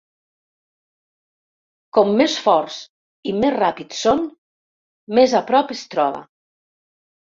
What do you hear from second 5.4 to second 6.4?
a prop es troba.